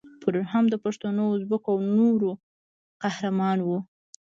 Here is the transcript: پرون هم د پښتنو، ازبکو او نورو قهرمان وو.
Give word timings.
پرون 0.21 0.45
هم 0.53 0.65
د 0.69 0.75
پښتنو، 0.83 1.23
ازبکو 1.35 1.69
او 1.73 1.79
نورو 1.97 2.29
قهرمان 3.03 3.57
وو. 3.61 3.77